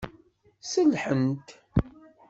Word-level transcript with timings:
Sellḥent. 0.61 1.49